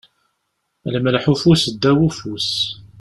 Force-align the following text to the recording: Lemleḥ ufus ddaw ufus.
Lemleḥ 0.91 1.25
ufus 1.33 1.63
ddaw 1.73 1.99
ufus. 2.07 2.49